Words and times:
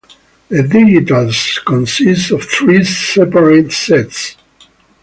The 0.49 0.63
digitals 0.63 1.63
consist 1.63 2.31
of 2.31 2.41
three 2.45 2.83
separate 2.83 3.71
sets. 3.71 4.35